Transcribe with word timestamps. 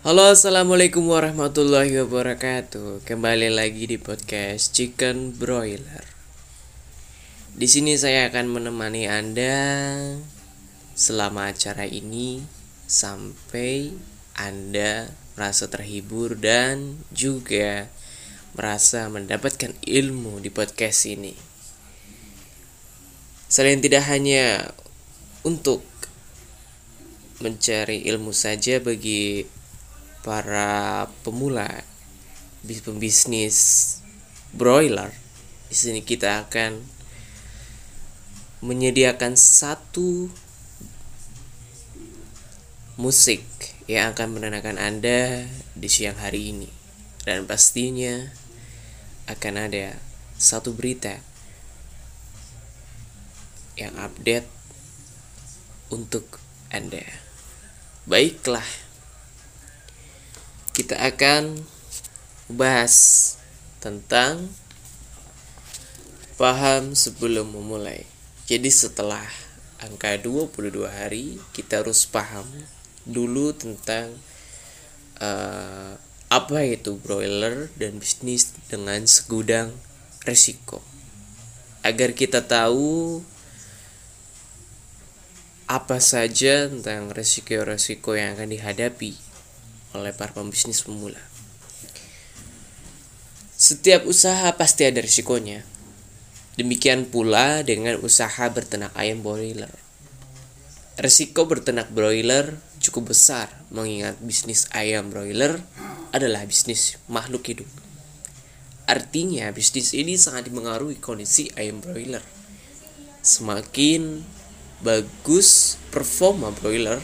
Halo 0.00 0.32
assalamualaikum 0.32 1.12
warahmatullahi 1.12 1.92
wabarakatuh. 2.00 3.04
Kembali 3.04 3.52
lagi 3.52 3.84
di 3.84 4.00
podcast 4.00 4.72
Chicken 4.72 5.36
Broiler. 5.36 6.08
Di 7.52 7.68
sini 7.68 8.00
saya 8.00 8.32
akan 8.32 8.48
menemani 8.48 9.04
anda 9.04 9.60
Selama 10.96 11.52
acara 11.52 11.84
ini 11.84 12.40
Sampai 12.88 13.92
anda 14.40 15.12
merasa 15.36 15.68
terhibur 15.68 16.32
dan 16.32 17.04
juga 17.12 17.92
merasa 18.56 19.04
mendapatkan 19.12 19.76
ilmu 19.84 20.40
di 20.40 20.48
podcast 20.48 21.12
ini. 21.12 21.36
Selain 23.52 23.84
tidak 23.84 24.08
hanya 24.08 24.72
untuk 25.44 25.84
mencari 27.44 28.08
ilmu 28.08 28.32
saja 28.32 28.80
bagi 28.80 29.59
para 30.20 31.08
pemula 31.24 31.84
pembisnis 32.84 33.98
broiler. 34.52 35.10
Di 35.70 35.76
sini 35.76 36.00
kita 36.02 36.46
akan 36.48 36.82
menyediakan 38.60 39.38
satu 39.38 40.28
musik 43.00 43.40
yang 43.88 44.12
akan 44.12 44.36
menenangkan 44.36 44.76
Anda 44.76 45.48
di 45.72 45.88
siang 45.88 46.20
hari 46.20 46.52
ini. 46.52 46.68
Dan 47.24 47.48
pastinya 47.48 48.28
akan 49.30 49.54
ada 49.56 49.96
satu 50.36 50.76
berita 50.76 51.20
yang 53.80 53.96
update 53.96 54.48
untuk 55.88 56.40
Anda. 56.68 57.04
Baiklah, 58.04 58.66
kita 60.80 60.96
akan 60.96 61.60
bahas 62.48 63.36
tentang 63.84 64.48
paham 66.40 66.96
sebelum 66.96 67.52
memulai. 67.52 68.08
Jadi 68.48 68.72
setelah 68.72 69.28
angka 69.76 70.16
22 70.16 70.88
hari, 70.88 71.36
kita 71.52 71.84
harus 71.84 72.08
paham 72.08 72.48
dulu 73.04 73.52
tentang 73.52 74.16
uh, 75.20 76.00
apa 76.32 76.58
itu 76.64 76.96
broiler 76.96 77.68
dan 77.76 78.00
bisnis 78.00 78.56
dengan 78.72 79.04
segudang 79.04 79.76
resiko. 80.24 80.80
Agar 81.84 82.16
kita 82.16 82.48
tahu 82.48 83.20
apa 85.68 86.00
saja 86.00 86.72
tentang 86.72 87.12
resiko-resiko 87.12 88.16
yang 88.16 88.40
akan 88.40 88.48
dihadapi 88.48 89.28
oleh 89.94 90.14
para 90.14 90.30
pembisnis 90.30 90.82
pemula. 90.86 91.18
Setiap 93.60 94.08
usaha 94.08 94.48
pasti 94.56 94.88
ada 94.88 95.04
risikonya. 95.04 95.62
Demikian 96.56 97.08
pula 97.08 97.60
dengan 97.60 98.00
usaha 98.00 98.48
bertenak 98.48 98.92
ayam 98.96 99.20
broiler. 99.20 99.70
Risiko 101.00 101.48
bertenak 101.48 101.88
broiler 101.92 102.56
cukup 102.80 103.12
besar 103.12 103.48
mengingat 103.72 104.16
bisnis 104.20 104.68
ayam 104.72 105.12
broiler 105.12 105.60
adalah 106.12 106.44
bisnis 106.44 106.96
makhluk 107.08 107.52
hidup. 107.52 107.68
Artinya 108.88 109.48
bisnis 109.54 109.94
ini 109.94 110.18
sangat 110.18 110.50
dipengaruhi 110.50 110.98
kondisi 110.98 111.52
ayam 111.54 111.78
broiler. 111.78 112.24
Semakin 113.22 114.24
bagus 114.80 115.76
performa 115.92 116.50
broiler, 116.56 116.98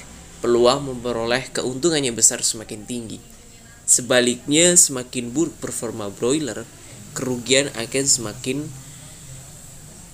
peluang 0.44 0.92
memperoleh 0.92 1.48
keuntungan 1.52 2.02
yang 2.02 2.16
besar 2.16 2.44
semakin 2.44 2.84
tinggi. 2.84 3.18
Sebaliknya, 3.86 4.74
semakin 4.74 5.30
buruk 5.30 5.56
performa 5.62 6.10
broiler, 6.10 6.66
kerugian 7.14 7.70
akan 7.78 8.04
semakin 8.04 8.66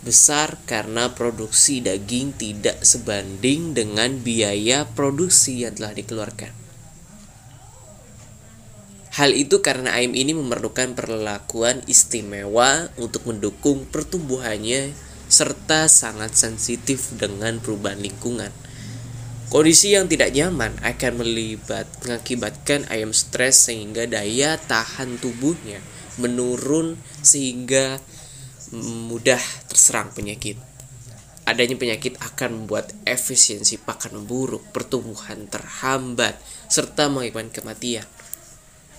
besar 0.02 0.58
karena 0.66 1.14
produksi 1.14 1.78
daging 1.78 2.34
tidak 2.34 2.82
sebanding 2.82 3.72
dengan 3.72 4.19
biaya 4.19 4.82
produksi 4.86 5.62
yang 5.62 5.78
telah 5.78 5.94
dikeluarkan. 5.94 6.52
Hal 9.12 9.36
itu 9.36 9.60
karena 9.60 9.92
ayam 9.92 10.16
ini 10.16 10.32
memerlukan 10.32 10.97
perlakuan 10.97 11.84
istimewa 11.84 12.88
untuk 12.97 13.28
mendukung 13.28 13.84
pertumbuhannya 13.86 14.91
serta 15.28 15.84
sangat 15.86 16.32
sensitif 16.32 17.12
dengan 17.20 17.60
perubahan 17.60 18.00
lingkungan. 18.00 18.48
Kondisi 19.52 19.92
yang 19.92 20.08
tidak 20.08 20.32
nyaman 20.32 20.72
akan 20.80 21.20
melibat 21.20 21.84
mengakibatkan 22.08 22.88
ayam 22.88 23.12
stres 23.12 23.68
sehingga 23.68 24.08
daya 24.08 24.56
tahan 24.56 25.20
tubuhnya 25.20 25.76
menurun 26.16 26.96
sehingga 27.20 28.00
mudah 29.12 29.44
terserang 29.68 30.08
penyakit. 30.16 30.56
Adanya 31.44 31.76
penyakit 31.76 32.16
akan 32.16 32.64
membuat 32.64 32.96
efisiensi 33.04 33.76
pakan 33.76 34.24
buruk, 34.24 34.72
pertumbuhan 34.72 35.44
terhambat, 35.52 36.41
serta 36.72 37.12
mengakibatkan 37.12 37.52
kematian. 37.52 38.08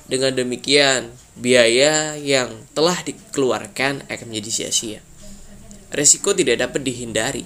Dengan 0.05 0.37
demikian, 0.37 1.17
biaya 1.33 2.13
yang 2.13 2.69
telah 2.77 3.01
dikeluarkan 3.01 4.05
akan 4.05 4.25
menjadi 4.29 4.69
sia-sia. 4.69 5.01
Resiko 5.89 6.37
tidak 6.37 6.61
dapat 6.61 6.85
dihindari, 6.85 7.41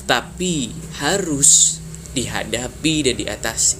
tetapi 0.00 0.72
harus 1.04 1.83
dihadapi 2.14 2.94
dan 3.10 3.14
diatasi. 3.18 3.76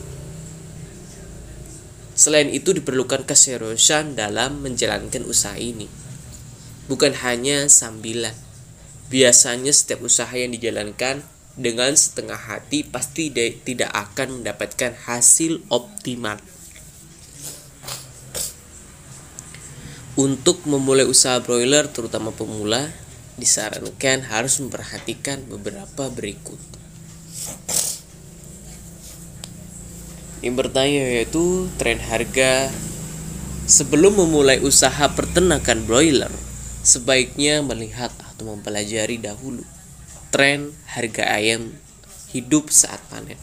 Selain 2.15 2.47
itu 2.47 2.71
diperlukan 2.71 3.27
keseriusan 3.27 4.15
dalam 4.15 4.63
menjalankan 4.63 5.27
usaha 5.27 5.59
ini. 5.59 5.91
Bukan 6.87 7.15
hanya 7.27 7.67
sambilan. 7.67 8.35
Biasanya 9.11 9.75
setiap 9.75 10.07
usaha 10.07 10.31
yang 10.31 10.55
dijalankan 10.55 11.27
dengan 11.55 11.95
setengah 11.95 12.39
hati 12.39 12.83
pasti 12.87 13.31
tidak 13.35 13.91
akan 13.91 14.43
mendapatkan 14.43 14.95
hasil 15.07 15.63
optimal. 15.71 16.39
Untuk 20.15 20.63
memulai 20.71 21.03
usaha 21.03 21.43
broiler 21.43 21.91
terutama 21.91 22.31
pemula, 22.31 22.95
disarankan 23.35 24.23
harus 24.31 24.63
memperhatikan 24.63 25.43
beberapa 25.51 26.07
berikut. 26.07 26.63
Yang 30.45 30.55
bertanya 30.61 31.03
yaitu 31.09 31.73
tren 31.81 31.97
harga 32.05 32.69
sebelum 33.65 34.21
memulai 34.21 34.61
usaha 34.61 35.09
peternakan 35.17 35.89
broiler 35.89 36.29
sebaiknya 36.85 37.65
melihat 37.65 38.13
atau 38.21 38.53
mempelajari 38.53 39.17
dahulu 39.17 39.65
tren 40.29 40.77
harga 40.85 41.31
ayam 41.41 41.73
hidup 42.35 42.69
saat 42.69 42.99
panen. 43.09 43.39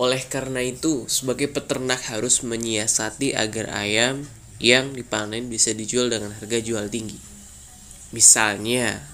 Oleh 0.00 0.24
karena 0.24 0.64
itu, 0.64 1.04
sebagai 1.10 1.52
peternak 1.52 2.00
harus 2.08 2.40
menyiasati 2.40 3.36
agar 3.36 3.68
ayam 3.76 4.24
yang 4.56 4.96
dipanen 4.96 5.52
bisa 5.52 5.74
dijual 5.76 6.08
dengan 6.08 6.32
harga 6.32 6.64
jual 6.64 6.88
tinggi. 6.88 7.20
Misalnya, 8.14 9.04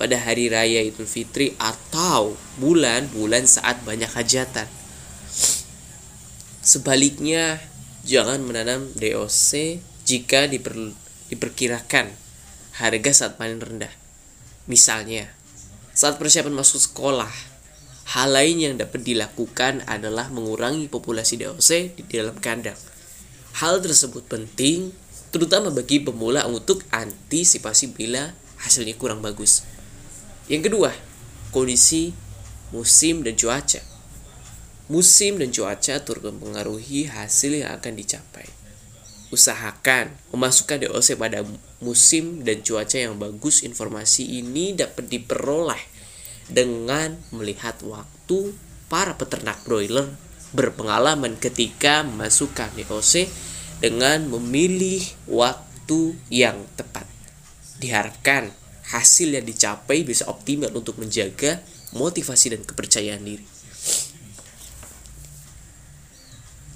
pada 0.00 0.16
hari 0.16 0.48
raya 0.48 0.80
Idul 0.80 1.04
Fitri 1.04 1.52
atau 1.60 2.32
bulan-bulan 2.56 3.44
saat 3.44 3.84
banyak 3.84 4.08
hajatan. 4.08 4.64
Sebaliknya, 6.64 7.60
jangan 8.08 8.40
menanam 8.40 8.88
DOC 8.96 9.76
jika 10.08 10.48
diper, 10.48 10.96
diperkirakan 11.28 12.08
harga 12.80 13.10
saat 13.12 13.36
panen 13.36 13.60
rendah. 13.60 13.92
Misalnya, 14.64 15.28
saat 15.92 16.16
persiapan 16.16 16.56
masuk 16.56 16.80
sekolah, 16.80 17.28
hal 18.16 18.28
lain 18.32 18.56
yang 18.56 18.74
dapat 18.80 19.04
dilakukan 19.04 19.84
adalah 19.84 20.32
mengurangi 20.32 20.88
populasi 20.88 21.44
DOC 21.44 22.00
di 22.00 22.02
dalam 22.08 22.40
kandang. 22.40 22.78
Hal 23.60 23.84
tersebut 23.84 24.24
penting 24.24 24.96
terutama 25.28 25.68
bagi 25.68 26.00
pemula 26.00 26.48
untuk 26.48 26.82
antisipasi 26.88 27.92
bila 27.92 28.32
hasilnya 28.64 28.96
kurang 28.96 29.20
bagus. 29.20 29.79
Yang 30.46 30.72
kedua, 30.72 30.90
kondisi 31.50 32.14
musim 32.70 33.26
dan 33.26 33.34
cuaca. 33.34 33.82
Musim 34.90 35.38
dan 35.38 35.54
cuaca 35.54 36.02
turut 36.02 36.30
mempengaruhi 36.34 37.06
hasil 37.06 37.62
yang 37.62 37.70
akan 37.78 37.94
dicapai. 37.94 38.46
Usahakan 39.30 40.10
memasukkan 40.34 40.90
DOC 40.90 41.14
pada 41.14 41.46
musim 41.78 42.42
dan 42.42 42.66
cuaca 42.66 42.98
yang 42.98 43.14
bagus. 43.14 43.62
Informasi 43.62 44.42
ini 44.42 44.74
dapat 44.74 45.06
diperoleh 45.06 45.78
dengan 46.50 47.14
melihat 47.30 47.78
waktu 47.86 48.50
para 48.90 49.14
peternak 49.14 49.62
broiler 49.62 50.10
berpengalaman 50.50 51.38
ketika 51.38 52.02
memasukkan 52.02 52.74
DOC 52.74 53.30
dengan 53.78 54.26
memilih 54.26 55.06
waktu 55.30 56.18
yang 56.26 56.66
tepat. 56.74 57.06
Diharapkan 57.78 58.50
hasil 58.90 59.34
yang 59.34 59.46
dicapai 59.46 60.02
bisa 60.02 60.26
optimal 60.26 60.74
untuk 60.74 60.98
menjaga 60.98 61.62
motivasi 61.94 62.54
dan 62.58 62.62
kepercayaan 62.66 63.22
diri. 63.22 63.46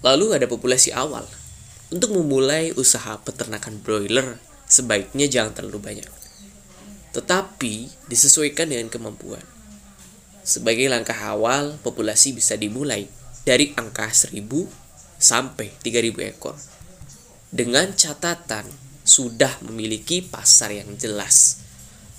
Lalu 0.05 0.37
ada 0.37 0.47
populasi 0.47 0.93
awal. 0.93 1.25
Untuk 1.89 2.13
memulai 2.13 2.77
usaha 2.77 3.17
peternakan 3.25 3.81
broiler, 3.81 4.37
sebaiknya 4.69 5.27
jangan 5.33 5.57
terlalu 5.57 5.81
banyak. 5.81 6.11
Tetapi 7.17 8.07
disesuaikan 8.11 8.69
dengan 8.69 8.93
kemampuan. 8.93 9.41
Sebagai 10.45 10.85
langkah 10.93 11.17
awal, 11.17 11.81
populasi 11.81 12.37
bisa 12.37 12.53
dimulai 12.61 13.09
dari 13.49 13.73
angka 13.81 14.13
1000 14.13 14.45
sampai 15.17 15.73
3000 15.81 16.37
ekor. 16.37 16.57
Dengan 17.49 17.97
catatan 17.97 18.69
sudah 19.09 19.65
memiliki 19.65 20.21
pasar 20.21 20.77
yang 20.77 21.01
jelas. 21.01 21.64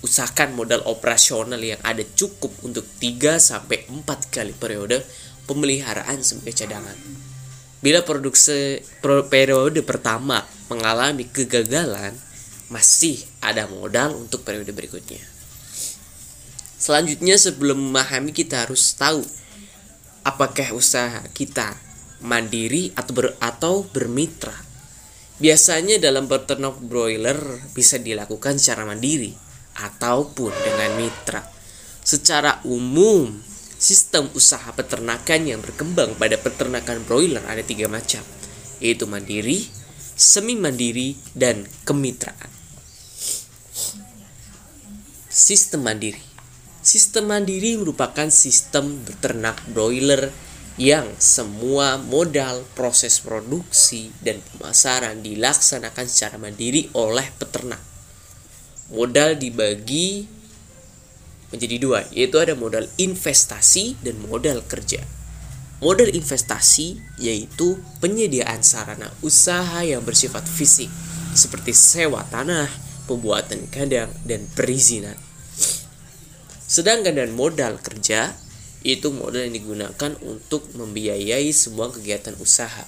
Usahakan 0.04 0.52
modal 0.52 0.84
operasional 0.84 1.60
yang 1.60 1.80
ada 1.80 2.04
cukup 2.04 2.52
untuk 2.60 2.84
3 3.00 3.40
sampai 3.40 3.88
4 3.88 4.04
kali 4.28 4.52
periode 4.52 5.00
pemeliharaan 5.48 6.20
sebagai 6.20 6.52
cadangan. 6.52 6.98
Bila 7.80 8.04
produksi 8.04 8.82
periode 9.00 9.80
pertama 9.80 10.44
mengalami 10.68 11.24
kegagalan, 11.24 12.12
masih 12.68 13.22
ada 13.38 13.70
modal 13.70 14.18
untuk 14.18 14.42
periode 14.42 14.74
berikutnya. 14.74 15.22
Selanjutnya 16.76 17.40
sebelum 17.40 17.78
memahami 17.78 18.36
kita 18.36 18.68
harus 18.68 18.92
tahu 18.98 19.24
apakah 20.26 20.74
usaha 20.74 21.22
kita 21.32 21.78
mandiri 22.20 22.90
atau 22.98 23.12
ber, 23.14 23.26
atau 23.38 23.74
bermitra. 23.86 24.54
Biasanya 25.38 26.02
dalam 26.02 26.26
peternak 26.26 26.80
broiler 26.82 27.38
bisa 27.72 27.96
dilakukan 28.02 28.58
secara 28.58 28.82
mandiri 28.88 29.45
ataupun 29.76 30.52
dengan 30.64 30.96
mitra. 30.96 31.44
Secara 32.06 32.62
umum, 32.64 33.34
Sistem 33.76 34.32
usaha 34.32 34.72
peternakan 34.72 35.40
yang 35.44 35.60
berkembang 35.60 36.16
pada 36.16 36.40
peternakan 36.40 37.04
broiler 37.04 37.44
ada 37.44 37.60
tiga 37.60 37.92
macam, 37.92 38.24
yaitu 38.80 39.04
mandiri, 39.04 39.68
semi 40.16 40.56
mandiri, 40.56 41.12
dan 41.36 41.68
kemitraan. 41.84 42.48
Sistem 45.28 45.84
mandiri 45.84 46.24
Sistem 46.80 47.28
mandiri 47.28 47.76
merupakan 47.76 48.32
sistem 48.32 48.96
beternak 49.04 49.60
broiler 49.76 50.32
yang 50.80 51.04
semua 51.20 52.00
modal, 52.00 52.64
proses 52.72 53.20
produksi, 53.20 54.08
dan 54.24 54.40
pemasaran 54.40 55.20
dilaksanakan 55.20 56.06
secara 56.08 56.40
mandiri 56.40 56.88
oleh 56.96 57.28
peternak. 57.36 57.95
Modal 58.86 59.34
dibagi 59.34 60.30
menjadi 61.50 61.76
dua, 61.78 62.00
yaitu 62.14 62.38
ada 62.38 62.54
modal 62.54 62.86
investasi 62.98 63.98
dan 64.02 64.18
modal 64.26 64.62
kerja. 64.66 65.02
Modal 65.82 66.08
investasi 66.08 66.96
yaitu 67.20 67.76
penyediaan 68.00 68.64
sarana 68.64 69.12
usaha 69.20 69.84
yang 69.84 70.00
bersifat 70.06 70.46
fisik, 70.48 70.88
seperti 71.36 71.76
sewa 71.76 72.24
tanah, 72.32 72.70
pembuatan 73.04 73.68
kandang, 73.68 74.08
dan 74.24 74.48
perizinan. 74.56 75.14
Sedangkan 76.66 77.14
dan 77.14 77.30
modal 77.36 77.78
kerja 77.78 78.34
itu 78.86 79.10
modal 79.10 79.50
yang 79.50 79.54
digunakan 79.54 80.12
untuk 80.22 80.66
membiayai 80.74 81.50
semua 81.50 81.90
kegiatan 81.90 82.34
usaha. 82.38 82.86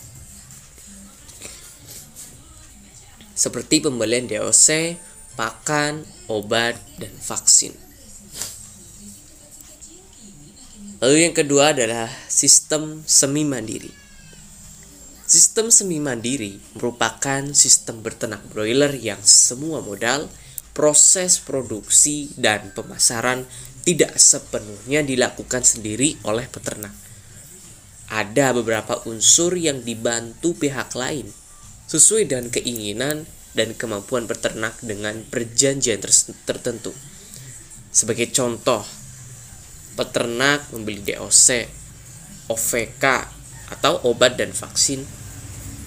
Seperti 3.39 3.79
pembelian 3.79 4.27
DOC, 4.27 4.99
pakan, 5.39 6.03
obat, 6.27 6.75
dan 6.99 7.15
vaksin. 7.15 7.71
Lalu 10.99 11.31
yang 11.31 11.35
kedua 11.39 11.71
adalah 11.71 12.11
sistem 12.27 13.07
semi 13.07 13.47
mandiri. 13.47 13.95
Sistem 15.31 15.71
semi 15.71 16.03
mandiri 16.03 16.59
merupakan 16.75 17.55
sistem 17.55 18.03
bertenak 18.03 18.43
broiler 18.51 18.91
yang 18.99 19.23
semua 19.23 19.79
modal, 19.79 20.27
proses 20.75 21.39
produksi, 21.39 22.35
dan 22.35 22.75
pemasaran 22.75 23.47
tidak 23.87 24.19
sepenuhnya 24.19 25.07
dilakukan 25.07 25.63
sendiri 25.63 26.19
oleh 26.27 26.51
peternak. 26.51 26.91
Ada 28.11 28.51
beberapa 28.59 29.07
unsur 29.07 29.55
yang 29.55 29.87
dibantu 29.87 30.59
pihak 30.59 30.99
lain 30.99 31.31
sesuai 31.87 32.27
dengan 32.27 32.51
keinginan 32.51 33.29
dan 33.59 33.75
kemampuan 33.75 34.31
peternak 34.31 34.79
dengan 34.79 35.27
perjanjian 35.27 35.99
tertentu. 36.47 36.95
Sebagai 37.91 38.31
contoh, 38.31 38.87
peternak 39.99 40.71
membeli 40.71 41.03
DOC, 41.03 41.67
OVK 42.47 43.05
atau 43.75 43.99
obat 44.07 44.39
dan 44.39 44.55
vaksin 44.55 45.03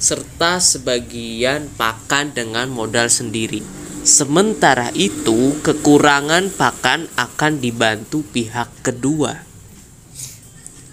serta 0.01 0.57
sebagian 0.57 1.69
pakan 1.77 2.33
dengan 2.33 2.67
modal 2.67 3.07
sendiri. 3.07 3.61
Sementara 4.01 4.89
itu, 4.97 5.61
kekurangan 5.61 6.49
pakan 6.57 7.05
akan 7.13 7.61
dibantu 7.61 8.25
pihak 8.25 8.81
kedua. 8.81 9.45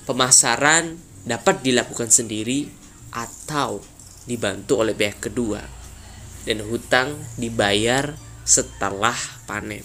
Pemasaran 0.04 1.00
dapat 1.24 1.64
dilakukan 1.64 2.12
sendiri 2.12 2.68
atau 3.16 3.80
dibantu 4.28 4.84
oleh 4.84 4.92
pihak 4.92 5.32
kedua, 5.32 5.64
dan 6.48 6.64
hutang 6.64 7.12
dibayar 7.36 8.16
setelah 8.48 9.20
panen. 9.44 9.84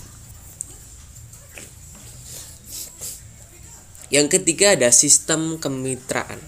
Yang 4.08 4.40
ketiga 4.40 4.80
ada 4.80 4.88
sistem 4.96 5.60
kemitraan. 5.60 6.40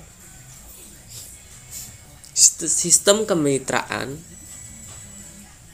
Sistem 2.32 3.28
kemitraan 3.28 4.16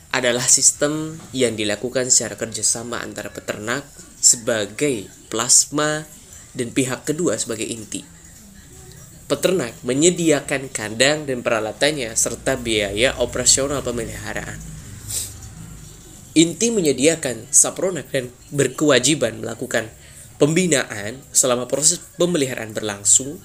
adalah 0.10 0.44
sistem 0.50 1.22
yang 1.36 1.54
dilakukan 1.54 2.10
secara 2.10 2.34
kerjasama 2.34 3.06
antara 3.06 3.30
peternak 3.30 3.86
sebagai 4.18 5.06
plasma 5.30 6.10
dan 6.58 6.74
pihak 6.74 7.06
kedua 7.06 7.38
sebagai 7.38 7.70
inti. 7.70 8.21
Peternak 9.32 9.72
menyediakan 9.88 10.68
kandang 10.76 11.24
dan 11.24 11.40
peralatannya 11.40 12.12
serta 12.20 12.60
biaya 12.60 13.16
operasional 13.16 13.80
pemeliharaan. 13.80 14.60
Inti 16.36 16.68
menyediakan 16.68 17.48
sapronak 17.48 18.12
dan 18.12 18.28
berkewajiban 18.52 19.40
melakukan 19.40 19.88
pembinaan 20.36 21.24
selama 21.32 21.72
proses 21.72 22.04
pemeliharaan 22.20 22.76
berlangsung, 22.76 23.40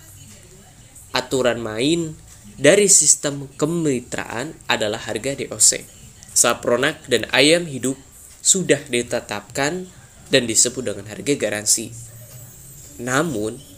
aturan 1.14 1.62
main 1.62 2.18
dari 2.58 2.90
sistem 2.90 3.46
kemitraan 3.54 4.58
adalah 4.66 4.98
harga 4.98 5.38
DOC. 5.38 5.86
Sapronak 6.34 6.98
dan 7.06 7.30
ayam 7.30 7.62
hidup 7.62 7.94
sudah 8.42 8.82
ditetapkan 8.90 9.86
dan 10.34 10.42
disebut 10.50 10.82
dengan 10.82 11.06
harga 11.14 11.34
garansi. 11.38 11.94
Namun, 12.98 13.75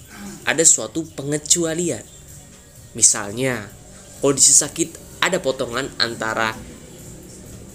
ada 0.49 0.64
suatu 0.64 1.05
pengecualian. 1.12 2.00
Misalnya, 2.97 3.69
kondisi 4.25 4.57
sakit 4.57 5.21
ada 5.21 5.45
potongan 5.45 5.93
antara 6.00 6.57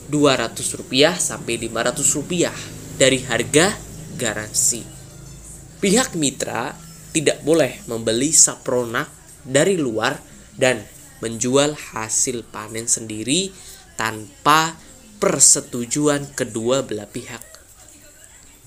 Rp200 0.10 1.22
sampai 1.22 1.62
Rp500 1.70 2.98
dari 2.98 3.22
harga 3.22 3.78
garansi. 4.18 4.82
Pihak 5.78 6.18
mitra 6.18 6.74
tidak 7.14 7.46
boleh 7.46 7.86
membeli 7.86 8.34
sapronak 8.34 9.06
dari 9.46 9.78
luar 9.78 10.18
dan 10.58 10.82
menjual 11.22 11.78
hasil 11.94 12.42
panen 12.50 12.90
sendiri 12.90 13.54
tanpa 13.96 14.76
persetujuan 15.22 16.34
kedua 16.34 16.84
belah 16.84 17.08
pihak. 17.08 17.44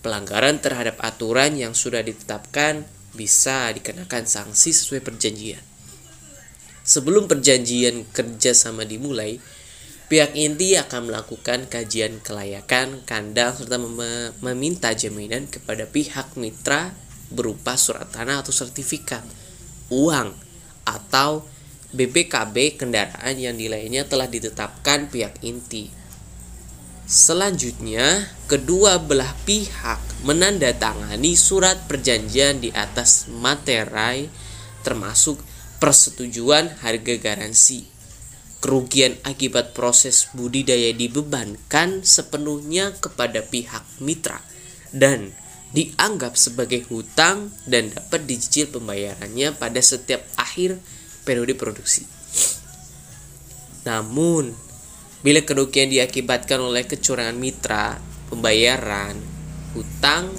Pelanggaran 0.01 0.63
terhadap 0.63 1.03
aturan 1.03 1.59
yang 1.59 1.75
sudah 1.75 2.01
ditetapkan 2.01 2.87
bisa 3.16 3.73
dikenakan 3.73 4.28
sanksi 4.28 4.76
sesuai 4.76 5.00
perjanjian. 5.00 5.64
Sebelum 6.87 7.26
perjanjian 7.26 8.06
kerjasama 8.14 8.87
dimulai, 8.87 9.40
Pihak 10.06 10.38
inti 10.38 10.78
akan 10.78 11.11
melakukan 11.11 11.66
kajian 11.66 12.23
kelayakan 12.23 13.02
kandang 13.02 13.58
serta 13.58 13.75
mem 13.75 14.30
meminta 14.38 14.94
jaminan 14.94 15.50
kepada 15.50 15.82
pihak 15.82 16.38
mitra 16.38 16.94
berupa 17.35 17.75
surat 17.75 18.06
tanah 18.14 18.46
atau 18.46 18.54
sertifikat, 18.54 19.26
uang, 19.90 20.30
atau 20.87 21.42
BPKB 21.90 22.78
kendaraan 22.78 23.35
yang 23.35 23.58
nilainya 23.58 24.06
telah 24.06 24.30
ditetapkan 24.30 25.11
pihak 25.11 25.42
inti. 25.42 25.90
Selanjutnya, 27.07 28.27
kedua 28.51 28.99
belah 28.99 29.31
pihak 29.47 30.27
menandatangani 30.27 31.39
surat 31.39 31.87
perjanjian 31.87 32.59
di 32.59 32.75
atas 32.75 33.31
materai 33.31 34.27
termasuk 34.83 35.39
persetujuan 35.79 36.83
harga 36.83 37.15
garansi. 37.15 37.87
Kerugian 38.59 39.15
akibat 39.23 39.71
proses 39.71 40.27
budidaya 40.35 40.91
dibebankan 40.91 42.03
sepenuhnya 42.03 42.91
kepada 42.99 43.39
pihak 43.47 43.87
mitra 44.03 44.43
dan 44.91 45.31
dianggap 45.71 46.35
sebagai 46.35 46.91
hutang 46.91 47.55
dan 47.71 47.95
dapat 47.95 48.27
dicicil 48.27 48.75
pembayarannya 48.75 49.55
pada 49.55 49.79
setiap 49.79 50.27
akhir 50.35 50.83
periode 51.23 51.55
produksi. 51.55 52.03
Namun, 53.87 54.65
bila 55.26 55.42
kerugian 55.42 55.90
diakibatkan 55.90 56.62
oleh 56.62 56.87
kecurangan 56.87 57.35
mitra, 57.35 57.99
pembayaran, 58.30 59.18
hutang 59.75 60.30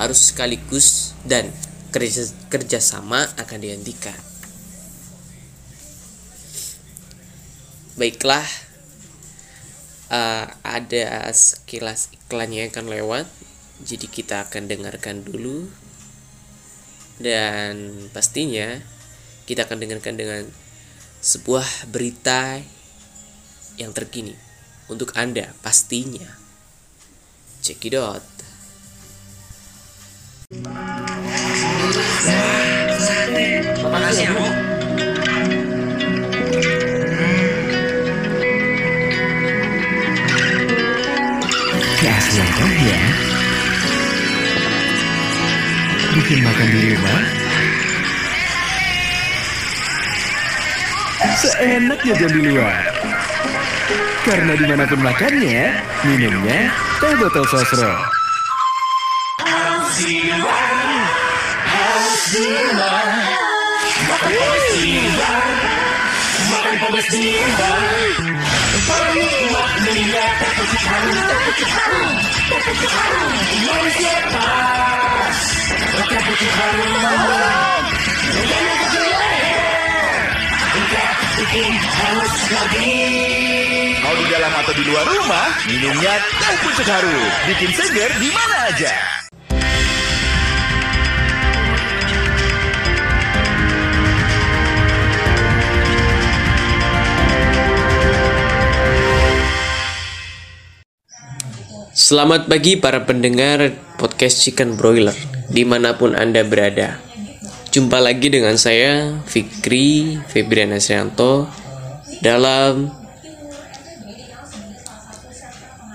harus 0.00 0.32
sekaligus 0.32 1.12
dan 1.28 1.52
kerja 1.92 2.24
kerjasama 2.48 3.28
akan 3.36 3.58
dihentikan. 3.60 4.16
Baiklah, 8.00 8.48
uh, 10.08 10.48
ada 10.64 11.28
sekilas 11.36 12.08
iklannya 12.16 12.72
akan 12.72 12.88
lewat, 12.88 13.28
jadi 13.84 14.06
kita 14.08 14.48
akan 14.48 14.64
dengarkan 14.64 15.28
dulu. 15.28 15.68
Dan 17.20 18.08
pastinya 18.16 18.80
kita 19.44 19.68
akan 19.68 19.76
dengarkan 19.76 20.16
dengan 20.16 20.48
sebuah 21.20 21.92
berita 21.92 22.75
yang 23.76 23.92
terkini 23.92 24.36
untuk 24.88 25.12
Anda 25.16 25.52
pastinya. 25.60 26.36
Check 27.60 27.84
it 27.88 27.96
out. 27.98 28.22
Terima 33.76 33.98
kasih 33.98 34.30
ya, 34.30 34.32
Bu. 34.34 34.46
Keaslian 41.96 42.70
ya 42.86 43.02
Bikin 46.14 46.38
makan 46.46 46.66
di 46.70 46.78
rumah 46.94 47.22
Seenak 51.42 52.00
jajan 52.06 52.30
di 52.30 52.40
luar 52.54 52.85
Karena 54.26 54.58
di 54.58 54.66
mana 54.66 54.82
pun 54.90 54.98
makannya 55.06 55.86
Minumnya 56.02 56.74
teh 56.98 57.14
botol 57.14 57.46
sosro 57.46 57.94
Mau 81.36 81.44
di 84.16 84.24
dalam 84.32 84.52
atau 84.56 84.72
di 84.72 84.88
luar 84.88 85.04
rumah, 85.04 85.52
minumnya 85.68 86.16
teh 86.16 86.56
pucuk 86.64 86.88
harum. 86.88 87.28
Bikin 87.44 87.76
seger 87.76 88.08
di 88.16 88.32
mana 88.32 88.72
aja. 88.72 88.88
Selamat 101.92 102.48
pagi 102.48 102.80
para 102.80 103.04
pendengar 103.04 103.76
podcast 104.00 104.40
Chicken 104.40 104.80
Broiler 104.80 105.12
di 105.52 105.68
mana 105.68 106.00
pun 106.00 106.16
Anda 106.16 106.48
berada. 106.48 107.05
Jumpa 107.76 108.00
lagi 108.00 108.32
dengan 108.32 108.56
saya 108.56 109.20
Fikri 109.28 110.16
Febrian 110.32 110.72
Asrianto 110.72 111.44
dalam 112.24 112.88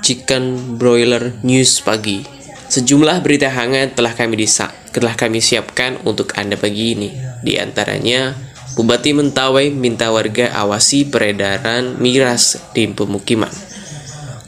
Chicken 0.05 0.77
Broiler 0.77 1.41
News 1.41 1.81
pagi. 1.81 2.21
Sejumlah 2.69 3.25
berita 3.25 3.49
hangat 3.49 3.97
telah 3.97 4.13
kami 4.13 4.37
disa 4.37 4.69
telah 4.93 5.17
kami 5.17 5.41
siapkan 5.41 5.97
untuk 6.05 6.37
Anda 6.37 6.53
pagi 6.53 6.93
ini. 6.93 7.17
Di 7.41 7.57
antaranya, 7.57 8.37
Bupati 8.77 9.17
Mentawai 9.17 9.73
minta 9.73 10.13
warga 10.13 10.53
awasi 10.53 11.09
peredaran 11.09 11.97
miras 11.97 12.61
di 12.77 12.93
pemukiman. 12.93 13.49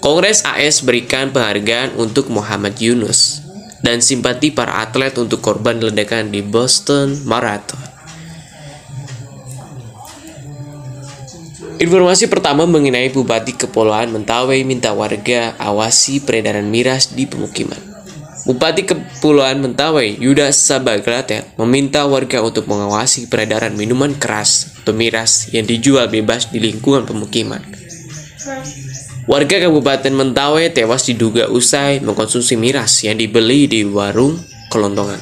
Kongres 0.06 0.46
AS 0.46 0.86
berikan 0.86 1.34
penghargaan 1.34 1.98
untuk 1.98 2.30
Muhammad 2.30 2.78
Yunus 2.78 3.33
dan 3.84 4.00
simpati 4.00 4.50
para 4.50 4.80
atlet 4.80 5.12
untuk 5.20 5.44
korban 5.44 5.78
ledakan 5.78 6.32
di 6.32 6.40
Boston 6.40 7.20
Marathon. 7.28 7.94
Informasi 11.84 12.32
pertama 12.32 12.64
mengenai 12.64 13.12
Bupati 13.12 13.60
Kepulauan 13.60 14.08
Mentawai 14.08 14.64
minta 14.64 14.96
warga 14.96 15.52
awasi 15.60 16.24
peredaran 16.24 16.72
miras 16.72 17.12
di 17.12 17.28
pemukiman. 17.28 17.76
Bupati 18.48 18.88
Kepulauan 18.88 19.60
Mentawai 19.60 20.16
Yuda 20.16 20.48
Sabagratet 20.56 21.44
meminta 21.60 22.08
warga 22.08 22.40
untuk 22.40 22.72
mengawasi 22.72 23.28
peredaran 23.28 23.76
minuman 23.76 24.16
keras 24.16 24.80
atau 24.80 24.96
miras 24.96 25.52
yang 25.52 25.68
dijual 25.68 26.08
bebas 26.08 26.48
di 26.56 26.64
lingkungan 26.64 27.04
pemukiman. 27.04 27.60
Warga 29.24 29.56
Kabupaten 29.56 30.12
Mentawai 30.12 30.68
tewas 30.76 31.08
diduga 31.08 31.48
usai 31.48 32.04
mengkonsumsi 32.04 32.60
miras 32.60 33.08
yang 33.08 33.16
dibeli 33.16 33.72
di 33.72 33.88
warung 33.88 34.36
kelontongan. 34.68 35.16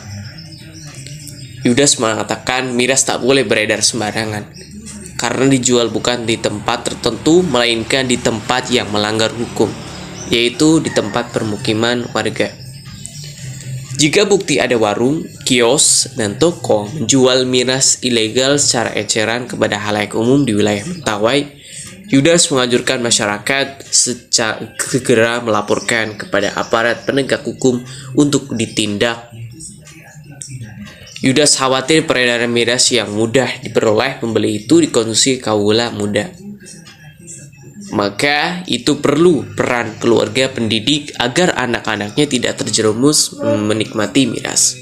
Yudas 1.61 2.01
mengatakan 2.01 2.73
miras 2.73 3.05
tak 3.05 3.21
boleh 3.21 3.45
beredar 3.45 3.85
sembarangan 3.85 4.49
karena 5.21 5.45
dijual 5.53 5.93
bukan 5.93 6.25
di 6.25 6.41
tempat 6.41 6.89
tertentu 6.89 7.45
melainkan 7.45 8.09
di 8.09 8.17
tempat 8.17 8.73
yang 8.73 8.89
melanggar 8.89 9.29
hukum, 9.37 9.69
yaitu 10.33 10.81
di 10.81 10.89
tempat 10.89 11.29
permukiman 11.29 12.09
warga. 12.09 12.49
Jika 14.01 14.25
bukti 14.25 14.57
ada 14.57 14.81
warung, 14.81 15.29
kios, 15.45 16.09
dan 16.17 16.41
toko 16.41 16.89
menjual 16.89 17.45
miras 17.45 18.01
ilegal 18.01 18.57
secara 18.57 18.97
eceran 18.97 19.45
kepada 19.45 19.77
halayak 19.77 20.17
umum 20.17 20.41
di 20.41 20.57
wilayah 20.57 20.89
Mentawai, 20.89 21.60
Yudas 22.11 22.51
menganjurkan 22.51 22.99
masyarakat 22.99 23.87
segera 23.87 25.39
melaporkan 25.39 26.19
kepada 26.19 26.51
aparat 26.59 27.07
penegak 27.07 27.47
hukum 27.47 27.79
untuk 28.19 28.51
ditindak. 28.51 29.31
Yudas 31.23 31.55
khawatir 31.55 32.03
peredaran 32.03 32.51
miras 32.51 32.91
yang 32.91 33.07
mudah 33.15 33.47
diperoleh 33.63 34.19
pembeli 34.19 34.67
itu 34.67 34.83
dikonsumsi 34.83 35.39
kaula 35.39 35.87
muda. 35.95 36.27
Maka 37.95 38.67
itu 38.67 38.99
perlu 38.99 39.47
peran 39.55 39.95
keluarga 39.95 40.51
pendidik 40.51 41.15
agar 41.15 41.55
anak-anaknya 41.55 42.27
tidak 42.27 42.59
terjerumus 42.59 43.39
menikmati 43.39 44.27
miras. 44.27 44.75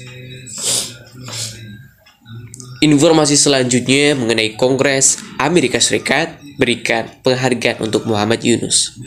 Informasi 2.80 3.36
selanjutnya 3.36 4.16
mengenai 4.16 4.56
Kongres 4.56 5.20
Amerika 5.36 5.76
Serikat 5.76 6.39
berikan 6.60 7.08
penghargaan 7.24 7.80
untuk 7.80 8.04
Muhammad 8.04 8.44
Yunus. 8.44 9.00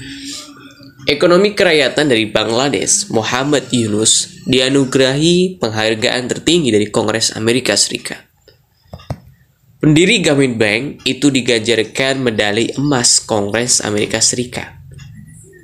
Ekonomi 1.05 1.53
kerakyatan 1.53 2.10
dari 2.10 2.25
Bangladesh, 2.25 3.13
Muhammad 3.13 3.69
Yunus, 3.69 4.41
dianugerahi 4.50 5.62
penghargaan 5.62 6.25
tertinggi 6.31 6.74
dari 6.74 6.89
Kongres 6.89 7.38
Amerika 7.38 7.77
Serikat. 7.77 8.24
Pendiri 9.83 10.24
Gamin 10.24 10.55
Bank 10.55 11.03
itu 11.03 11.27
digajarkan 11.27 12.24
medali 12.24 12.72
emas 12.79 13.19
Kongres 13.19 13.83
Amerika 13.83 14.24
Serikat. 14.24 14.79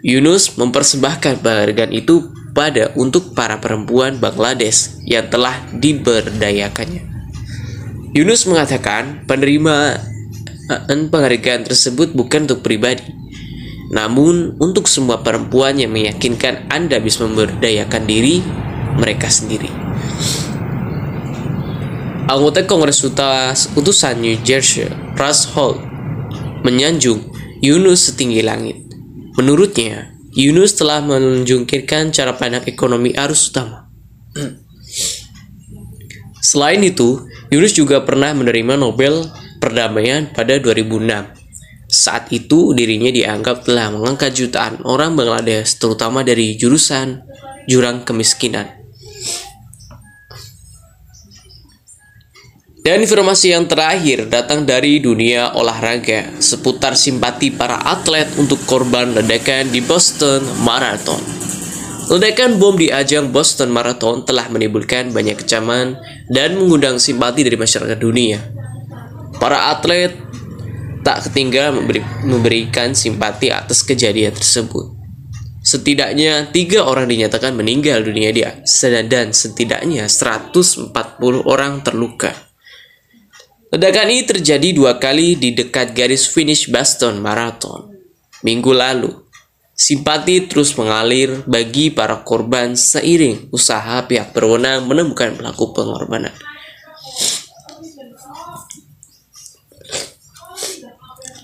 Yunus 0.03 0.59
mempersembahkan 0.59 1.39
penghargaan 1.39 1.95
itu 1.95 2.27
pada 2.51 2.91
untuk 2.99 3.31
para 3.31 3.63
perempuan 3.63 4.19
Bangladesh 4.19 4.99
yang 5.07 5.31
telah 5.31 5.55
diberdayakannya. 5.71 7.07
Yunus 8.11 8.43
mengatakan 8.43 9.23
penerima 9.23 10.03
penghargaan 11.09 11.65
tersebut 11.65 12.13
bukan 12.13 12.45
untuk 12.45 12.61
pribadi, 12.61 13.09
namun 13.89 14.53
untuk 14.61 14.85
semua 14.85 15.25
perempuan 15.25 15.81
yang 15.81 15.89
meyakinkan 15.89 16.69
Anda 16.69 17.01
bisa 17.01 17.25
memberdayakan 17.25 18.05
diri 18.05 18.45
mereka 19.01 19.33
sendiri. 19.33 19.69
Anggota 22.29 22.61
Kongres 22.69 23.01
Utusan 23.73 24.21
New 24.21 24.37
Jersey, 24.45 24.85
Russ 25.17 25.49
Holt, 25.57 25.81
menyanjung 26.61 27.33
Yunus 27.65 28.13
setinggi 28.13 28.45
langit. 28.45 28.77
Menurutnya, 29.33 30.13
Yunus 30.37 30.77
telah 30.77 31.01
menjungkirkan 31.01 32.13
cara 32.13 32.37
pandang 32.37 32.61
ekonomi 32.69 33.17
arus 33.17 33.49
utama. 33.49 33.89
Selain 36.37 36.77
itu, 36.85 37.25
Yunus 37.49 37.73
juga 37.73 38.05
pernah 38.05 38.29
menerima 38.37 38.77
Nobel 38.77 39.25
perdamaian 39.59 40.31
pada 40.31 40.57
2006. 40.57 41.35
Saat 41.89 42.31
itu 42.31 42.71
dirinya 42.77 43.09
dianggap 43.09 43.65
telah 43.67 43.91
mengangkat 43.93 44.33
jutaan 44.33 44.81
orang 44.85 45.13
Bangladesh 45.13 45.77
terutama 45.77 46.21
dari 46.23 46.55
jurusan 46.55 47.21
jurang 47.67 48.01
kemiskinan. 48.07 48.79
Dan 52.79 53.05
informasi 53.05 53.53
yang 53.53 53.69
terakhir 53.69 54.31
datang 54.31 54.65
dari 54.65 54.97
dunia 54.97 55.53
olahraga 55.53 56.41
seputar 56.41 56.97
simpati 56.97 57.53
para 57.53 57.77
atlet 57.85 58.25
untuk 58.39 58.57
korban 58.65 59.13
ledakan 59.13 59.69
di 59.69 59.83
Boston 59.83 60.41
Marathon. 60.65 61.21
Ledakan 62.09 62.57
bom 62.57 62.73
di 62.73 62.89
ajang 62.89 63.29
Boston 63.29 63.69
Marathon 63.69 64.25
telah 64.25 64.49
menimbulkan 64.49 65.13
banyak 65.13 65.45
kecaman 65.45 66.01
dan 66.25 66.57
mengundang 66.57 66.97
simpati 66.97 67.45
dari 67.45 67.53
masyarakat 67.53 67.99
dunia. 68.01 68.41
Para 69.39 69.71
atlet 69.71 70.11
tak 70.99 71.31
ketinggalan 71.31 71.79
memberi, 71.79 72.03
memberikan 72.27 72.91
simpati 72.91 73.47
atas 73.47 73.87
kejadian 73.87 74.35
tersebut. 74.35 74.99
Setidaknya 75.63 76.51
tiga 76.51 76.83
orang 76.83 77.07
dinyatakan 77.07 77.55
meninggal 77.55 78.03
dunia 78.03 78.35
dia 78.35 78.59
dan 79.07 79.31
setidaknya 79.31 80.11
140 80.11 80.91
orang 81.47 81.83
terluka. 81.83 82.35
Ledakan 83.69 84.11
ini 84.11 84.23
terjadi 84.25 84.73
dua 84.75 84.97
kali 84.97 85.37
di 85.37 85.53
dekat 85.55 85.93
garis 85.93 86.25
finish 86.25 86.67
Boston 86.67 87.21
Marathon. 87.21 87.95
Minggu 88.41 88.73
lalu, 88.73 89.13
simpati 89.77 90.49
terus 90.49 90.73
mengalir 90.75 91.45
bagi 91.45 91.93
para 91.93 92.25
korban 92.25 92.73
seiring 92.73 93.53
usaha 93.53 94.03
pihak 94.09 94.35
berwenang 94.35 94.89
menemukan 94.89 95.37
pelaku 95.37 95.71
pengorbanan. 95.71 96.33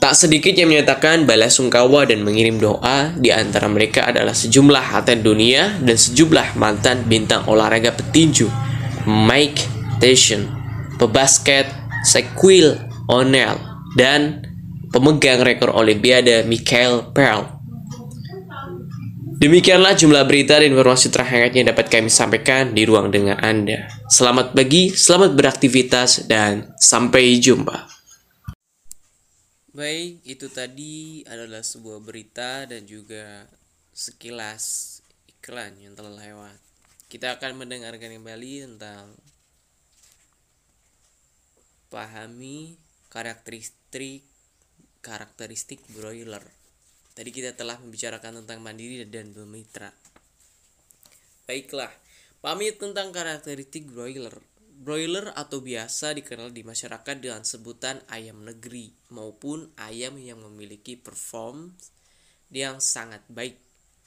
Tak 0.05 0.13
sedikit 0.13 0.53
yang 0.53 0.69
menyatakan 0.69 1.25
balas 1.25 1.57
sungkawa 1.57 2.05
dan 2.05 2.21
mengirim 2.21 2.61
doa 2.61 3.09
di 3.17 3.33
antara 3.33 3.65
mereka 3.65 4.05
adalah 4.05 4.37
sejumlah 4.37 5.01
atlet 5.01 5.25
dunia 5.25 5.81
dan 5.81 5.97
sejumlah 5.97 6.61
mantan 6.61 7.09
bintang 7.09 7.41
olahraga 7.49 7.89
petinju 7.89 8.45
Mike 9.09 9.65
Tyson, 9.97 10.45
pebasket 11.01 11.65
Shaquille 12.05 12.85
O'Neal, 13.09 13.57
dan 13.97 14.45
pemegang 14.93 15.41
rekor 15.41 15.73
Olimpiade 15.73 16.45
Michael 16.45 17.09
Pearl. 17.09 17.57
Demikianlah 19.41 19.97
jumlah 19.97 20.21
berita 20.29 20.61
dan 20.61 20.69
informasi 20.69 21.09
terhangat 21.09 21.57
yang 21.57 21.65
dapat 21.73 21.89
kami 21.89 22.13
sampaikan 22.13 22.77
di 22.77 22.85
ruang 22.85 23.09
dengan 23.09 23.41
Anda. 23.41 23.89
Selamat 24.05 24.53
pagi, 24.53 24.93
selamat 24.93 25.33
beraktivitas, 25.33 26.29
dan 26.29 26.77
sampai 26.77 27.41
jumpa. 27.41 27.94
Baik, 29.75 30.23
itu 30.23 30.47
tadi 30.47 31.19
adalah 31.27 31.59
sebuah 31.59 31.99
berita 31.99 32.63
dan 32.63 32.87
juga 32.87 33.43
sekilas 33.91 35.03
iklan 35.27 35.75
yang 35.83 35.91
telah 35.99 36.15
lewat. 36.15 36.55
Kita 37.11 37.35
akan 37.35 37.59
mendengarkan 37.59 38.07
kembali 38.15 38.71
tentang 38.71 39.11
pahami 41.91 42.79
karakteristik 43.11 44.23
karakteristik 45.03 45.83
broiler. 45.91 46.47
Tadi 47.11 47.35
kita 47.35 47.51
telah 47.59 47.75
membicarakan 47.75 48.47
tentang 48.47 48.63
mandiri 48.63 49.03
dan 49.03 49.35
bermitra. 49.35 49.91
Baiklah, 51.51 51.91
pahami 52.39 52.71
tentang 52.79 53.11
karakteristik 53.11 53.91
broiler. 53.91 54.39
Broiler 54.75 55.31
atau 55.31 55.63
biasa 55.63 56.11
dikenal 56.11 56.51
di 56.51 56.67
masyarakat 56.67 57.15
dengan 57.23 57.47
sebutan 57.47 58.03
ayam 58.11 58.43
negeri 58.43 58.91
maupun 59.07 59.71
ayam 59.79 60.19
yang 60.19 60.43
memiliki 60.43 60.99
perform 60.99 61.71
yang 62.51 62.83
sangat 62.83 63.23
baik 63.31 63.55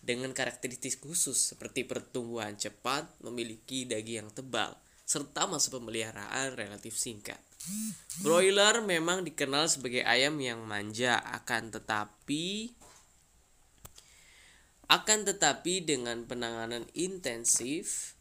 dengan 0.04 0.30
karakteristik 0.36 1.00
khusus 1.00 1.36
seperti 1.52 1.88
pertumbuhan 1.88 2.54
cepat, 2.54 3.08
memiliki 3.24 3.88
daging 3.88 4.28
yang 4.28 4.30
tebal, 4.30 4.76
serta 5.08 5.48
masa 5.48 5.72
pemeliharaan 5.72 6.54
relatif 6.54 6.94
singkat. 6.94 7.40
Broiler 8.22 8.84
memang 8.84 9.26
dikenal 9.26 9.66
sebagai 9.66 10.04
ayam 10.06 10.36
yang 10.38 10.62
manja, 10.62 11.18
akan 11.18 11.74
tetapi 11.74 12.76
akan 14.88 15.28
tetapi 15.28 15.84
dengan 15.84 16.24
penanganan 16.24 16.88
intensif, 16.96 18.16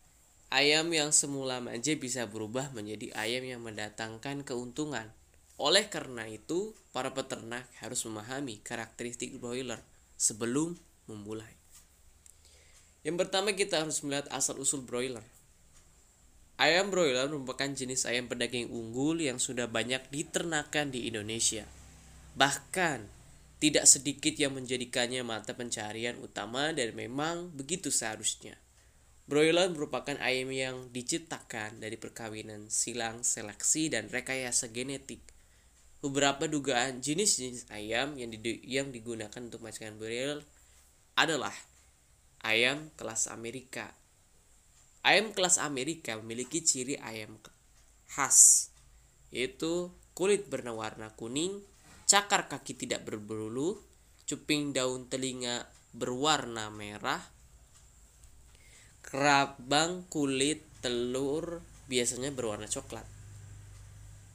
ayam 0.47 0.87
yang 0.95 1.11
semula 1.11 1.59
manja 1.59 1.91
bisa 1.99 2.23
berubah 2.27 2.71
menjadi 2.71 3.11
ayam 3.15 3.43
yang 3.43 3.61
mendatangkan 3.63 4.47
keuntungan. 4.47 5.11
Oleh 5.57 5.89
karena 5.89 6.29
itu, 6.29 6.77
para 6.93 7.11
peternak 7.11 7.65
harus 7.81 8.05
memahami 8.05 8.61
karakteristik 8.61 9.41
broiler 9.41 9.81
sebelum 10.15 10.77
memulai. 11.09 11.49
Yang 13.01 13.25
pertama 13.25 13.55
kita 13.55 13.81
harus 13.81 14.03
melihat 14.03 14.29
asal-usul 14.29 14.83
broiler. 14.83 15.23
Ayam 16.57 16.89
broiler 16.89 17.29
merupakan 17.29 17.69
jenis 17.69 18.09
ayam 18.09 18.25
pedaging 18.25 18.69
unggul 18.73 19.21
yang 19.21 19.37
sudah 19.37 19.69
banyak 19.69 20.01
diternakan 20.09 20.89
di 20.89 21.05
Indonesia. 21.05 21.69
Bahkan, 22.33 23.05
tidak 23.57 23.89
sedikit 23.89 24.37
yang 24.37 24.53
menjadikannya 24.53 25.25
mata 25.25 25.57
pencarian 25.57 26.17
utama 26.21 26.69
dan 26.73 26.93
memang 26.93 27.49
begitu 27.53 27.89
seharusnya. 27.89 28.57
Broiler 29.27 29.67
merupakan 29.67 30.15
ayam 30.23 30.49
yang 30.55 30.87
diciptakan 30.95 31.83
dari 31.83 31.99
perkawinan 31.99 32.71
silang 32.71 33.27
seleksi 33.27 33.91
dan 33.91 34.07
rekayasa 34.07 34.71
genetik. 34.71 35.19
Beberapa 35.99 36.47
dugaan 36.47 37.03
jenis-jenis 37.03 37.67
ayam 37.69 38.15
yang, 38.15 38.31
yang 38.63 38.87
digunakan 38.95 39.41
untuk 39.43 39.59
masakan 39.59 39.99
broiler 39.99 40.39
adalah 41.19 41.51
ayam 42.39 42.87
kelas 42.95 43.27
Amerika, 43.27 43.91
Ayam 45.07 45.31
kelas 45.31 45.55
Amerika 45.63 46.19
memiliki 46.19 46.59
ciri 46.59 46.99
ayam 46.99 47.39
khas, 48.11 48.67
yaitu 49.31 49.87
kulit 50.11 50.51
berwarna 50.51 51.15
kuning, 51.15 51.63
cakar 52.03 52.51
kaki 52.51 52.75
tidak 52.75 53.07
berbulu, 53.07 53.79
cuping 54.27 54.75
daun 54.75 55.07
telinga 55.07 55.63
berwarna 55.95 56.67
merah, 56.67 57.23
kerabang 59.07 60.03
kulit 60.11 60.67
telur 60.83 61.63
biasanya 61.87 62.27
berwarna 62.35 62.67
coklat. 62.67 63.07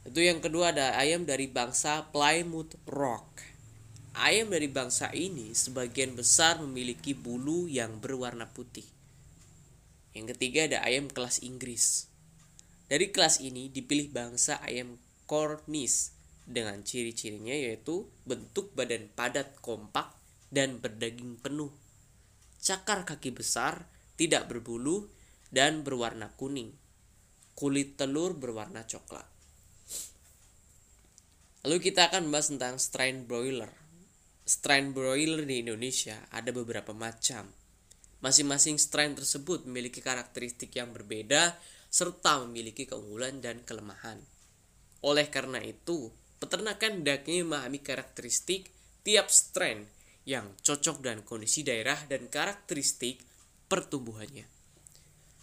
Itu 0.08 0.24
yang 0.24 0.40
kedua 0.40 0.72
ada 0.72 0.96
ayam 0.96 1.28
dari 1.28 1.44
bangsa 1.44 2.08
Plymouth 2.08 2.80
Rock. 2.88 3.44
Ayam 4.16 4.48
dari 4.48 4.72
bangsa 4.72 5.12
ini 5.12 5.52
sebagian 5.52 6.16
besar 6.16 6.56
memiliki 6.64 7.12
bulu 7.12 7.68
yang 7.68 8.00
berwarna 8.00 8.48
putih. 8.48 8.84
Yang 10.16 10.36
ketiga 10.36 10.64
ada 10.68 10.78
ayam 10.88 11.12
kelas 11.12 11.44
Inggris. 11.44 12.08
Dari 12.88 13.12
kelas 13.12 13.44
ini 13.44 13.68
dipilih 13.68 14.08
bangsa 14.08 14.56
ayam 14.64 14.96
Cornish 15.28 16.12
dengan 16.48 16.80
ciri-cirinya 16.80 17.52
yaitu 17.52 18.08
bentuk 18.24 18.72
badan 18.72 19.08
padat 19.12 19.52
kompak 19.60 20.12
dan 20.48 20.80
berdaging 20.80 21.36
penuh. 21.40 21.72
Cakar 22.60 23.08
kaki 23.08 23.32
besar, 23.32 23.88
tidak 24.26 24.46
berbulu, 24.46 25.10
dan 25.50 25.82
berwarna 25.82 26.30
kuning. 26.38 26.70
Kulit 27.58 27.98
telur 27.98 28.32
berwarna 28.38 28.86
coklat. 28.86 29.26
Lalu 31.66 31.78
kita 31.78 32.10
akan 32.10 32.30
membahas 32.30 32.48
tentang 32.54 32.74
strain 32.78 33.26
broiler. 33.26 33.70
Strain 34.42 34.90
broiler 34.94 35.46
di 35.46 35.62
Indonesia 35.62 36.18
ada 36.34 36.50
beberapa 36.50 36.90
macam 36.90 37.46
Masing-masing 38.22 38.78
strain 38.78 39.18
tersebut 39.18 39.66
memiliki 39.66 39.98
karakteristik 39.98 40.70
yang 40.78 40.94
berbeda 40.94 41.58
serta 41.90 42.46
memiliki 42.46 42.86
keunggulan 42.86 43.42
dan 43.42 43.66
kelemahan. 43.66 44.22
Oleh 45.02 45.26
karena 45.26 45.58
itu, 45.58 46.14
peternakan 46.38 47.02
hendaknya 47.02 47.42
memahami 47.42 47.82
karakteristik 47.82 48.70
tiap 49.02 49.26
strain 49.26 49.90
yang 50.22 50.54
cocok 50.62 51.02
dengan 51.02 51.26
kondisi 51.26 51.66
daerah 51.66 51.98
dan 52.06 52.30
karakteristik 52.30 53.18
pertumbuhannya. 53.72 54.44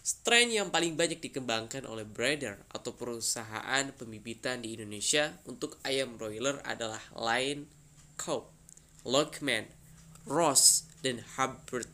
Strain 0.06 0.54
yang 0.54 0.70
paling 0.70 0.94
banyak 0.94 1.18
dikembangkan 1.18 1.82
oleh 1.82 2.06
breeder 2.06 2.62
atau 2.70 2.94
perusahaan 2.94 3.90
pembibitan 3.98 4.62
di 4.62 4.78
Indonesia 4.78 5.34
untuk 5.50 5.82
ayam 5.82 6.14
broiler 6.14 6.62
adalah 6.62 7.02
Line 7.18 7.66
Cow, 8.14 8.46
Lockman, 9.02 9.66
Ross, 10.30 10.86
dan 11.02 11.26
Hubbard. 11.34 11.90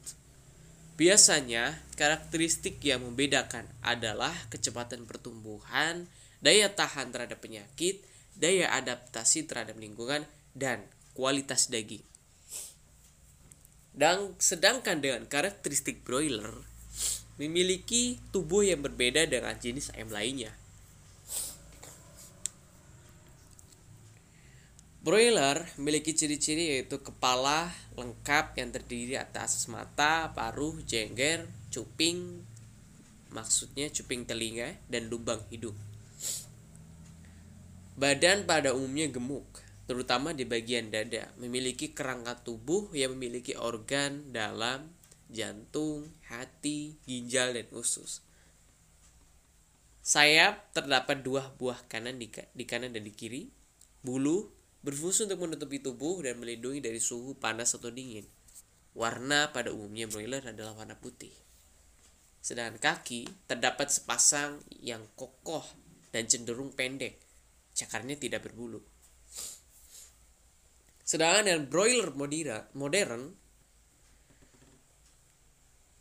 Biasanya, 1.01 1.81
karakteristik 1.96 2.85
yang 2.85 3.01
membedakan 3.01 3.64
adalah 3.81 4.33
kecepatan 4.53 5.09
pertumbuhan, 5.09 6.05
daya 6.44 6.68
tahan 6.68 7.16
terhadap 7.16 7.40
penyakit, 7.40 8.05
daya 8.37 8.77
adaptasi 8.77 9.49
terhadap 9.49 9.81
lingkungan, 9.81 10.29
dan 10.53 10.85
kualitas 11.16 11.72
daging. 11.72 12.05
Dan 13.96 14.37
sedangkan 14.37 15.00
dengan 15.00 15.24
karakteristik 15.24 16.04
broiler 16.04 16.52
memiliki 17.40 18.20
tubuh 18.28 18.61
yang 18.61 18.85
berbeda 18.85 19.24
dengan 19.24 19.56
jenis 19.56 19.92
ayam 19.96 20.12
lainnya. 20.12 20.52
Broiler 25.06 25.62
memiliki 25.78 26.18
ciri-ciri 26.18 26.76
yaitu 26.76 26.98
kepala 26.98 27.70
lengkap 27.94 28.59
yang 28.59 28.74
terdiri 28.74 29.14
atas 29.14 29.70
mata, 29.70 30.35
paruh, 30.35 30.76
jengger, 30.82 31.46
cuping, 31.70 32.42
maksudnya 33.30 33.87
cuping 33.87 34.26
telinga 34.26 34.74
dan 34.90 35.06
lubang 35.06 35.38
hidung. 35.46 35.78
Badan 37.94 38.50
pada 38.50 38.74
umumnya 38.74 39.06
gemuk, 39.06 39.46
terutama 39.87 40.35
di 40.35 40.42
bagian 40.42 40.90
dada, 40.90 41.31
memiliki 41.38 41.94
kerangka 41.94 42.42
tubuh 42.42 42.90
yang 42.92 43.14
memiliki 43.14 43.55
organ 43.55 44.35
dalam, 44.35 44.90
jantung, 45.31 46.11
hati, 46.27 46.99
ginjal, 47.07 47.55
dan 47.55 47.66
usus. 47.70 48.27
Sayap 50.07 50.70
terdapat 50.70 51.27
dua 51.27 51.51
buah 51.59 51.83
kanan 51.90 52.18
di, 52.18 52.31
di 52.31 52.64
kanan 52.66 52.94
dan 52.94 53.03
di 53.03 53.11
kiri. 53.11 53.51
Bulu 54.07 54.46
berfungsi 54.87 55.27
untuk 55.27 55.42
menutupi 55.42 55.83
tubuh 55.83 56.22
dan 56.22 56.38
melindungi 56.38 56.79
dari 56.79 57.03
suhu 57.03 57.35
panas 57.35 57.75
atau 57.75 57.90
dingin. 57.90 58.22
Warna 58.94 59.51
pada 59.51 59.75
umumnya 59.75 60.07
broiler 60.07 60.46
adalah 60.46 60.79
warna 60.79 60.94
putih. 60.94 61.35
Sedangkan 62.38 62.79
kaki 62.79 63.27
terdapat 63.51 63.90
sepasang 63.90 64.62
yang 64.79 65.03
kokoh 65.18 65.66
dan 66.14 66.31
cenderung 66.31 66.70
pendek. 66.70 67.18
Cakarnya 67.75 68.14
tidak 68.14 68.46
berbulu. 68.46 68.79
Sedangkan 71.07 71.47
dengan 71.47 71.71
broiler 71.71 72.11
modern, 72.75 73.31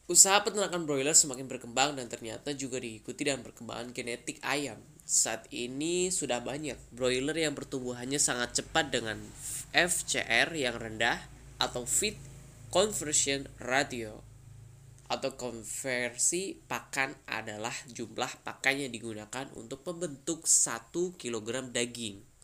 usaha 0.10 0.42
peternakan 0.42 0.90
broiler 0.90 1.14
semakin 1.14 1.46
berkembang 1.46 1.94
dan 1.94 2.10
ternyata 2.10 2.58
juga 2.58 2.82
diikuti 2.82 3.22
dengan 3.22 3.46
perkembangan 3.46 3.94
genetik 3.94 4.42
ayam. 4.42 4.82
Saat 5.06 5.46
ini 5.54 6.10
sudah 6.10 6.42
banyak 6.42 6.82
broiler 6.90 7.38
yang 7.38 7.54
pertumbuhannya 7.54 8.18
sangat 8.18 8.58
cepat 8.58 8.90
dengan 8.90 9.22
FCR 9.78 10.50
yang 10.58 10.82
rendah 10.82 11.22
atau 11.62 11.86
feed 11.86 12.18
conversion 12.74 13.46
ratio 13.62 14.26
atau 15.06 15.38
konversi 15.38 16.58
pakan 16.66 17.14
adalah 17.30 17.78
jumlah 17.94 18.42
pakan 18.42 18.90
yang 18.90 18.90
digunakan 18.90 19.46
untuk 19.54 19.86
membentuk 19.86 20.50
1 20.50 20.90
kg 21.14 21.70
daging. 21.70 22.35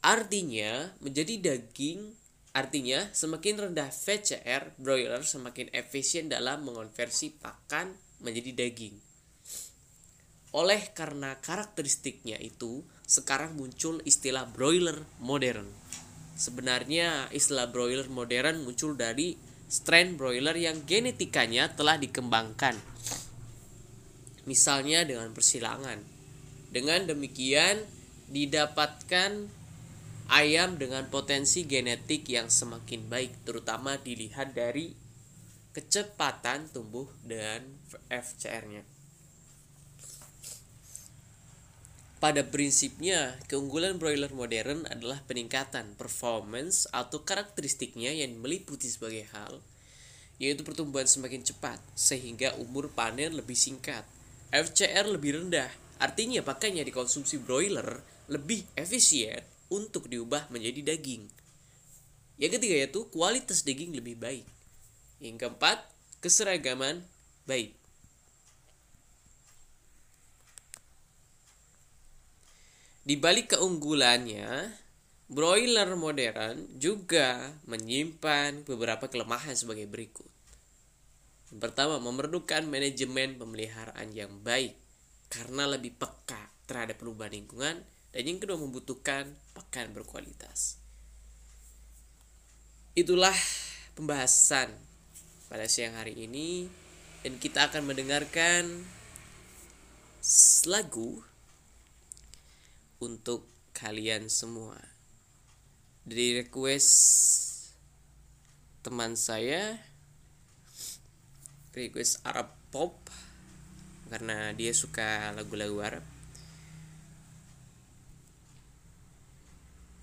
Artinya, 0.00 0.96
menjadi 1.04 1.36
daging 1.36 2.16
artinya 2.50 3.06
semakin 3.14 3.68
rendah 3.68 3.92
VCR 3.94 4.74
broiler 4.80 5.22
semakin 5.22 5.70
efisien 5.70 6.26
dalam 6.26 6.66
mengonversi 6.66 7.36
pakan 7.36 7.94
menjadi 8.24 8.64
daging. 8.64 8.96
Oleh 10.56 10.90
karena 10.96 11.38
karakteristiknya 11.38 12.40
itu, 12.42 12.82
sekarang 13.06 13.54
muncul 13.54 14.02
istilah 14.02 14.50
broiler 14.50 15.04
modern. 15.22 15.68
Sebenarnya 16.34 17.28
istilah 17.30 17.68
broiler 17.70 18.08
modern 18.08 18.66
muncul 18.66 18.96
dari 18.96 19.36
strain 19.70 20.18
broiler 20.18 20.56
yang 20.58 20.82
genetikanya 20.88 21.70
telah 21.76 22.00
dikembangkan. 22.00 22.74
Misalnya 24.48 25.06
dengan 25.06 25.30
persilangan. 25.30 26.02
Dengan 26.74 27.06
demikian 27.06 27.86
didapatkan 28.26 29.59
ayam 30.30 30.78
dengan 30.78 31.10
potensi 31.10 31.66
genetik 31.66 32.30
yang 32.30 32.46
semakin 32.46 33.10
baik, 33.10 33.42
terutama 33.42 33.98
dilihat 33.98 34.54
dari 34.54 34.94
kecepatan 35.74 36.70
tumbuh 36.70 37.10
dan 37.26 37.66
FCR-nya. 38.06 38.86
Pada 42.22 42.46
prinsipnya, 42.46 43.40
keunggulan 43.50 43.98
broiler 43.98 44.30
modern 44.30 44.86
adalah 44.86 45.24
peningkatan 45.26 45.98
performance 45.98 46.86
atau 46.94 47.26
karakteristiknya 47.26 48.12
yang 48.12 48.38
meliputi 48.38 48.86
sebagai 48.86 49.26
hal, 49.34 49.58
yaitu 50.38 50.62
pertumbuhan 50.62 51.08
semakin 51.08 51.42
cepat, 51.42 51.80
sehingga 51.96 52.54
umur 52.60 52.92
panen 52.92 53.34
lebih 53.34 53.56
singkat. 53.56 54.04
FCR 54.52 55.08
lebih 55.08 55.42
rendah, 55.42 55.72
artinya 55.96 56.44
pakan 56.44 56.78
yang 56.78 56.86
dikonsumsi 56.86 57.40
broiler 57.40 58.04
lebih 58.28 58.68
efisien 58.76 59.40
untuk 59.70 60.10
diubah 60.10 60.50
menjadi 60.50 60.94
daging. 60.94 61.30
Yang 62.36 62.58
ketiga 62.58 62.74
yaitu 62.84 63.00
kualitas 63.08 63.62
daging 63.62 63.94
lebih 63.94 64.18
baik. 64.18 64.44
Yang 65.22 65.46
keempat, 65.46 65.78
keseragaman 66.20 67.06
baik. 67.46 67.78
Di 73.00 73.16
balik 73.16 73.56
keunggulannya, 73.56 74.70
broiler 75.30 75.88
modern 75.96 76.66
juga 76.76 77.54
menyimpan 77.64 78.66
beberapa 78.66 79.08
kelemahan 79.08 79.56
sebagai 79.56 79.88
berikut. 79.88 80.28
Yang 81.50 81.60
pertama, 81.66 81.98
memerlukan 81.98 82.66
manajemen 82.70 83.34
pemeliharaan 83.34 84.14
yang 84.14 84.30
baik 84.42 84.78
karena 85.30 85.66
lebih 85.70 85.94
peka 85.98 86.50
terhadap 86.66 86.98
perubahan 86.98 87.34
lingkungan 87.34 87.82
dan 88.10 88.22
yang 88.26 88.38
kedua 88.42 88.58
membutuhkan 88.58 89.30
pakan 89.54 89.94
berkualitas. 89.94 90.82
Itulah 92.98 93.36
pembahasan 93.94 94.74
pada 95.46 95.70
siang 95.70 95.94
hari 95.94 96.26
ini 96.26 96.66
dan 97.22 97.38
kita 97.38 97.70
akan 97.70 97.86
mendengarkan 97.86 98.66
lagu 100.66 101.22
untuk 103.00 103.46
kalian 103.72 104.26
semua. 104.28 104.76
Dari 106.04 106.42
request 106.42 106.92
teman 108.80 109.14
saya 109.14 109.76
request 111.76 112.24
Arab 112.26 112.50
pop 112.74 112.96
karena 114.10 114.50
dia 114.56 114.74
suka 114.74 115.30
lagu-lagu 115.36 115.78
Arab. 115.80 116.19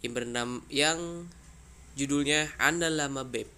Yang 0.03 0.13
bernama 0.15 0.59
yang 0.73 1.31
judulnya 1.95 2.51
Anda 2.59 2.91
Lama 2.91 3.23
Beb. 3.23 3.51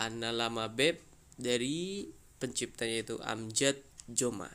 Anda 0.00 0.32
Lama 0.32 0.68
Beb 0.68 1.00
dari 1.36 2.08
penciptanya 2.40 3.04
itu 3.04 3.16
Amjad 3.20 3.76
Joma. 4.08 4.48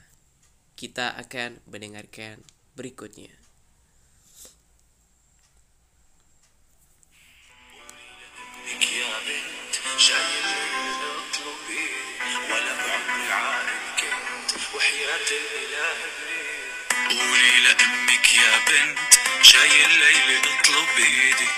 Kita 0.78 1.14
akan 1.18 1.62
mendengarkan 1.70 2.42
berikutnya. 2.74 3.42
يا 9.02 9.20
بنت 9.28 9.76
جاي 10.00 10.40
الليل 10.42 11.02
اطلبي 11.18 11.88
ولا 12.52 12.74
بعمري 12.76 13.32
عارف 13.32 13.84
كنت 14.00 14.76
وحياة 14.76 15.30
الاله 15.32 15.98
بريد 16.18 17.20
قولي 17.20 17.60
لامك 17.64 18.34
يا 18.34 18.58
بنت 18.68 19.05
جاي 19.53 19.85
الليل 19.85 20.39
اطلب 20.39 20.89
إيدك 20.99 21.49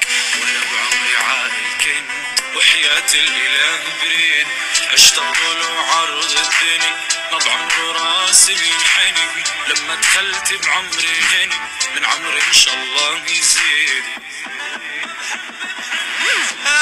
ولا 0.41 0.61
بعمري 0.73 1.17
عارف 1.17 1.55
كنت 1.85 2.57
وحياة 2.57 3.15
الإله 3.15 3.81
بريد. 4.03 4.47
أشتغل 4.93 5.63
وعرض 5.63 6.31
الدنيا 6.31 6.97
ما 7.33 7.39
بعمر 7.39 7.97
راسي 7.97 8.55
بينحني 8.55 9.45
لما 9.69 9.95
دخلت 9.95 10.53
بعمري 10.67 11.21
هني 11.31 11.55
من 11.97 12.05
عمري 12.05 12.43
إن 12.49 12.53
شاء 12.53 12.75
الله 12.75 13.23
يزيد 13.29 14.05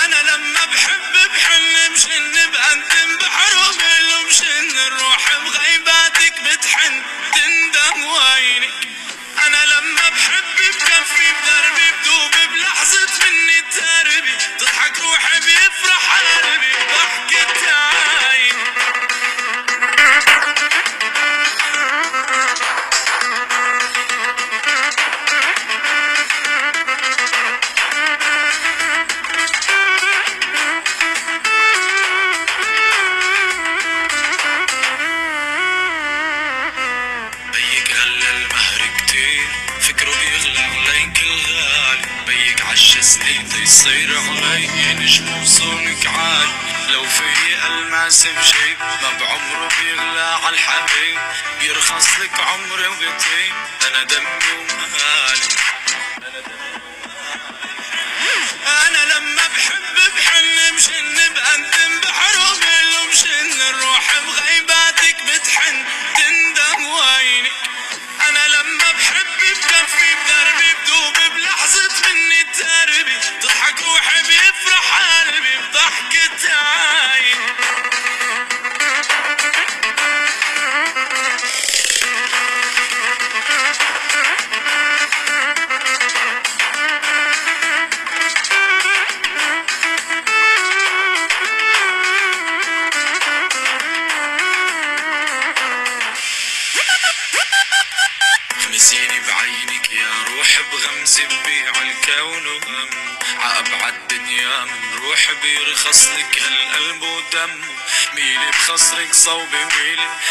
أنا 0.05 0.17
لما 0.31 0.65
بحب 0.65 1.13
بحن 1.35 1.93
مشن 1.93 2.51
بقدم 2.53 3.19
بحرم 3.19 3.77
مشن 4.29 4.79
الروح 4.87 5.33
بغيباتك 5.37 6.35
بتحن. 6.41 7.03
تندم 7.33 8.05
وينك 8.05 8.86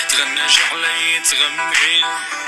تغنج 0.10 0.60
علي 0.72 1.20
تغمي. 1.20 2.04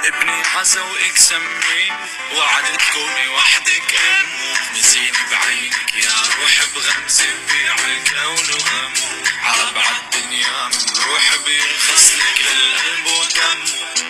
ابني 0.06 0.44
حسا 0.44 0.82
واكسمي 0.82 1.28
سمرين 1.38 1.94
وعدت 2.32 2.82
كوني 2.94 3.28
وحدك 3.28 3.96
أم 3.96 4.54
مزيني 4.76 5.18
بعينك 5.32 5.96
يا 5.96 6.16
روح 6.40 6.66
بغمزة 6.76 7.26
بيع 7.48 7.74
الكون 7.74 8.52
وهم 8.54 8.94
عابع 9.44 9.82
عالدنيا 9.88 10.68
من 10.68 11.04
روح 11.06 11.36
بيرخص 11.46 12.12
لك 12.12 12.46
للقلب 12.46 13.06
ودم 13.06 13.60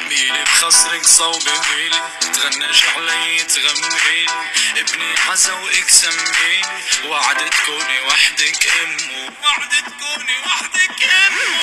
ميلي 0.09 0.43
بخصرك 0.43 1.05
صوب 1.05 1.43
ميلي 1.71 2.09
تغنج 2.33 2.83
علي 2.95 3.43
تغمي. 3.43 4.25
ابني 4.77 5.17
حسا 5.17 5.53
واكسمي 5.53 6.11
سمرين 6.11 6.65
وعدت 7.05 7.53
كوني 7.65 7.99
وحدك 8.01 8.67
امو 8.67 9.31
وعدت 9.43 9.85
كوني 9.99 10.37
وحدك 10.45 11.03
امو 11.03 11.56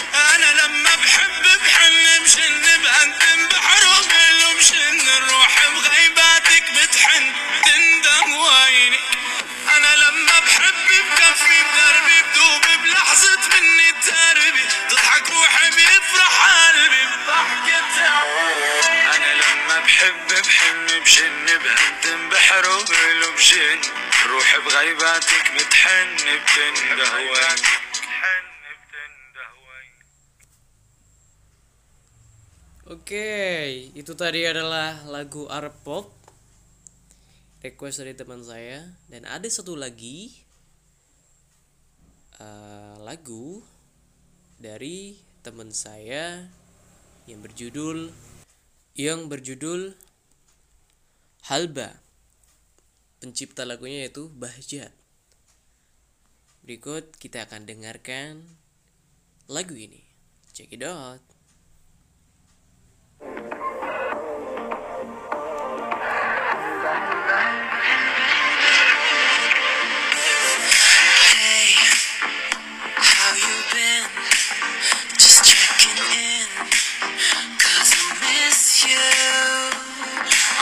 Oke, 33.04 33.92
itu 33.92 34.16
tadi 34.16 34.48
adalah 34.48 35.04
lagu 35.04 35.44
Arab 35.52 35.76
Pop 35.84 36.08
request 37.60 38.00
dari 38.00 38.16
teman 38.16 38.40
saya 38.40 38.80
dan 39.12 39.28
ada 39.28 39.44
satu 39.44 39.76
lagi 39.76 40.32
eh, 42.40 42.96
lagu 43.04 43.60
dari 44.56 45.20
teman 45.44 45.68
saya 45.68 46.48
yang 47.28 47.44
berjudul 47.44 48.08
yang 48.96 49.28
berjudul 49.28 49.92
Halba. 51.52 52.00
Pencipta 53.20 53.68
lagunya 53.68 54.08
yaitu 54.08 54.32
Bahjat. 54.32 54.96
Berikut 56.64 57.12
kita 57.20 57.44
akan 57.44 57.68
dengarkan 57.68 58.48
lagu 59.44 59.76
ini. 59.76 60.00
Check 60.56 60.72
it 60.72 60.80
out. 60.80 61.20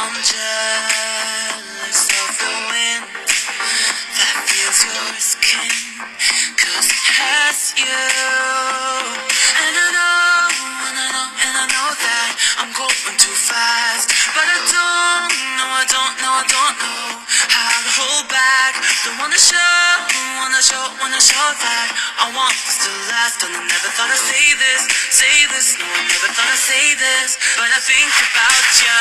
I'm 0.02 0.14
jealous 0.18 2.00
of 2.10 2.30
the 2.42 2.50
wind 2.74 3.06
that 4.18 4.34
feels 4.50 4.82
your 4.82 5.14
skin, 5.22 5.70
cause 6.58 6.90
it 6.90 7.06
has 7.22 7.70
you. 7.78 7.86
And 9.62 9.74
I 9.78 9.88
know, 9.94 10.50
and 10.90 10.96
I 10.98 11.06
know, 11.06 11.26
and 11.46 11.54
I 11.54 11.64
know 11.70 11.88
that 12.02 12.21
I'm 12.60 12.68
going 12.76 13.16
too 13.16 13.32
fast, 13.32 14.12
but 14.36 14.44
I 14.44 14.58
don't 14.68 15.32
know, 15.56 15.68
I 15.72 15.84
don't 15.88 16.14
know, 16.20 16.34
I 16.36 16.44
don't 16.44 16.76
know 16.84 17.16
how 17.48 17.80
to 17.80 17.90
hold 17.96 18.28
back. 18.28 18.76
Don't 19.08 19.16
wanna 19.16 19.40
show, 19.40 19.56
wanna 20.36 20.60
show, 20.60 20.84
wanna 21.00 21.22
show 21.22 21.46
that 21.56 21.88
I 22.20 22.28
want 22.36 22.52
this 22.68 22.84
to 22.84 22.90
last. 23.08 23.40
And 23.46 23.56
I 23.56 23.62
never 23.64 23.88
thought 23.96 24.12
I'd 24.12 24.20
say 24.20 24.52
this, 24.60 24.84
say 25.08 25.48
this. 25.48 25.80
No, 25.80 25.86
I 25.88 26.04
never 26.12 26.28
thought 26.36 26.50
I'd 26.52 26.60
say 26.60 26.92
this, 27.00 27.40
but 27.56 27.72
I 27.72 27.80
think 27.80 28.12
about 28.20 28.64
ya. 28.84 28.96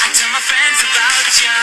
I 0.00 0.08
tell 0.16 0.32
my 0.32 0.40
friends 0.40 0.80
about 0.80 1.28
ya. 1.44 1.56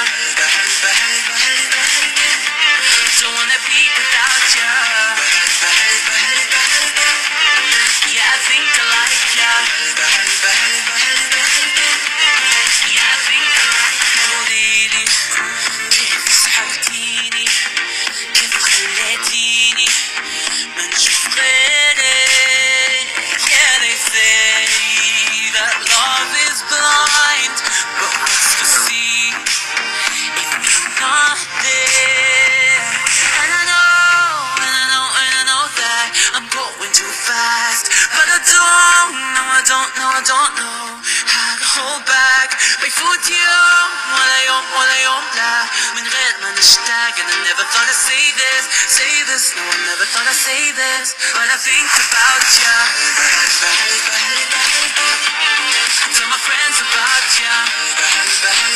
Don't 3.18 3.34
wanna 3.34 3.60
be 3.66 3.82
without 3.98 4.46
ya. 4.54 5.09
Thought 47.72 47.88
I'd 47.90 47.96
say 47.96 48.24
this, 48.34 48.64
say 48.90 49.14
this. 49.30 49.54
No, 49.56 49.62
I 49.62 49.78
never 49.86 50.06
thought 50.10 50.26
I'd 50.26 50.36
say 50.36 50.74
this. 50.74 51.14
But 51.34 51.48
I 51.50 51.58
think 51.58 51.90
about 51.90 52.44
ya. 52.58 52.74
Tell 56.14 56.30
my 56.30 56.40
friends 56.42 56.78
about 56.82 57.26
ya 57.38 58.69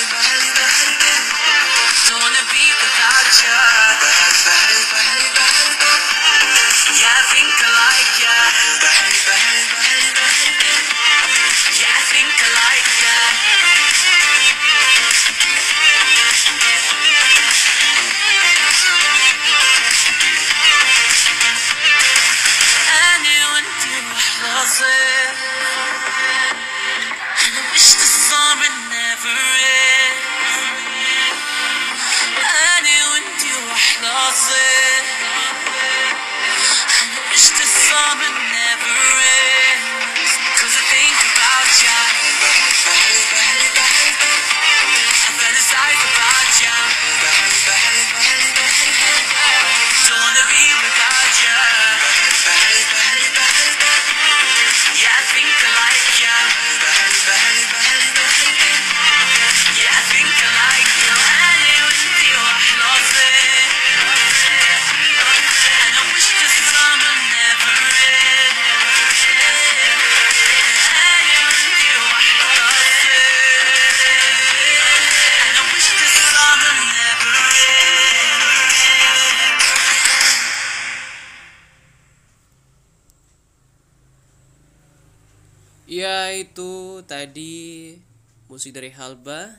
itu 86.54 87.02
tadi 87.10 87.98
musik 88.46 88.78
dari 88.78 88.94
Halba 88.94 89.58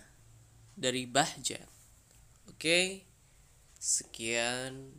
dari 0.79 1.11
Bahjat. 1.11 1.67
Oke. 2.47 3.03
Sekian 3.83 4.95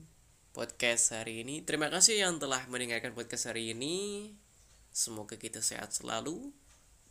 podcast 0.51 1.15
hari 1.15 1.47
ini. 1.47 1.63
Terima 1.63 1.87
kasih 1.87 2.19
yang 2.19 2.35
telah 2.35 2.67
mendengarkan 2.67 3.15
podcast 3.15 3.47
hari 3.47 3.71
ini. 3.71 4.27
Semoga 4.91 5.39
kita 5.39 5.63
sehat 5.63 5.95
selalu 5.95 6.51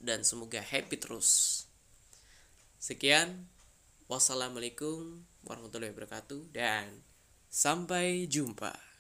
dan 0.05 0.21
semoga 0.21 0.61
happy 0.61 1.01
terus. 1.01 1.65
Sekian. 2.77 3.49
Wassalamualaikum 4.05 5.25
warahmatullahi 5.49 5.97
wabarakatuh 5.97 6.53
dan 6.53 7.01
sampai 7.49 8.29
jumpa. 8.29 8.94